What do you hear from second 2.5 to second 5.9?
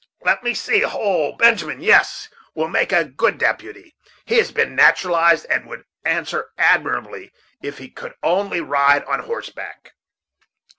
will make a good deputy; he has been naturalized, and would